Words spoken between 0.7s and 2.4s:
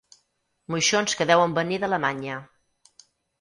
Moixons que deuen venir d'Alemanya.